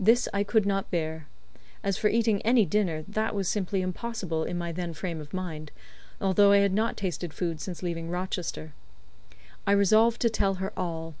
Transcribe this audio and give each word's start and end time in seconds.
This 0.00 0.26
I 0.32 0.42
could 0.42 0.64
not 0.64 0.90
bear. 0.90 1.26
As 1.84 1.98
for 1.98 2.08
eating 2.08 2.40
any 2.40 2.64
dinner, 2.64 3.04
that 3.06 3.34
was 3.34 3.46
simply 3.46 3.82
impossible 3.82 4.42
in 4.42 4.56
my 4.56 4.72
then 4.72 4.94
frame 4.94 5.20
of 5.20 5.34
mind, 5.34 5.70
although 6.18 6.52
I 6.52 6.60
had 6.64 6.72
not 6.72 6.96
tasted 6.96 7.34
food 7.34 7.60
since 7.60 7.82
leaving 7.82 8.08
Rochester. 8.08 8.72
I 9.66 9.72
resolved 9.72 10.22
to 10.22 10.30
tell 10.30 10.54
her 10.54 10.72
all. 10.78 11.14